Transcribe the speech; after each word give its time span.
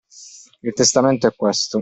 Il 0.63 0.73
testamento 0.73 1.27
è 1.27 1.35
questo! 1.35 1.79